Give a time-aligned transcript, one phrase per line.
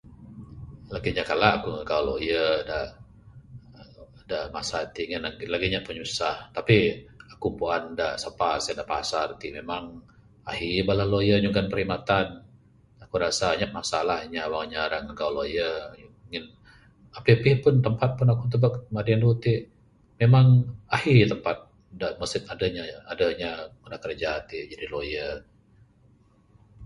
[0.93, 2.79] Lagi nyap kala boh magau lawyer da
[4.31, 5.03] da masa ti
[5.53, 6.77] lagi anyap pinyusah tapi
[7.33, 7.83] aku puan
[8.23, 9.83] sapa sien da pasar ti memang
[10.51, 12.27] ahi bala lawyer nyugon perkhidmatan.
[13.03, 15.73] Aku rasa anyap masalah inya wang inya ra magau lawyer
[16.29, 16.45] ngin
[17.17, 17.53] apih apih
[17.85, 19.53] tampat pun tubek madi anu iti
[20.21, 20.47] memang
[20.95, 21.57] ahi tampat
[21.99, 24.31] deh lawyer adeh inya ati ngunah kerja
[24.71, 25.35] Jadi lawyer